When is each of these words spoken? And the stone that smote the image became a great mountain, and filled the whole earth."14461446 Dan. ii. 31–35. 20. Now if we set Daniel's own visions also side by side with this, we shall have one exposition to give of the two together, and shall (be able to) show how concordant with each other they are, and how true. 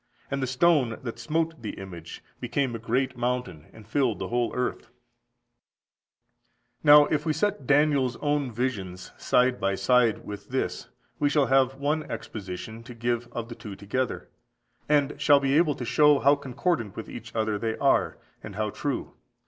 And 0.31 0.41
the 0.41 0.47
stone 0.47 0.97
that 1.03 1.19
smote 1.19 1.61
the 1.61 1.73
image 1.77 2.23
became 2.39 2.73
a 2.73 2.79
great 2.79 3.15
mountain, 3.15 3.67
and 3.71 3.87
filled 3.87 4.17
the 4.17 4.29
whole 4.29 4.51
earth."14461446 4.55 5.27
Dan. 6.81 6.81
ii. 6.89 6.95
31–35. 6.97 7.01
20. 7.03 7.03
Now 7.05 7.05
if 7.13 7.23
we 7.27 7.33
set 7.33 7.67
Daniel's 7.67 8.15
own 8.15 8.51
visions 8.51 9.11
also 9.11 9.23
side 9.23 9.59
by 9.61 9.75
side 9.75 10.25
with 10.25 10.49
this, 10.49 10.87
we 11.19 11.29
shall 11.29 11.45
have 11.45 11.75
one 11.75 12.01
exposition 12.09 12.81
to 12.81 12.95
give 12.95 13.27
of 13.31 13.47
the 13.47 13.53
two 13.53 13.75
together, 13.75 14.27
and 14.89 15.21
shall 15.21 15.39
(be 15.39 15.55
able 15.55 15.75
to) 15.75 15.85
show 15.85 16.17
how 16.17 16.33
concordant 16.35 16.95
with 16.95 17.07
each 17.07 17.35
other 17.35 17.59
they 17.59 17.77
are, 17.77 18.17
and 18.41 18.55
how 18.55 18.71
true. 18.71 19.13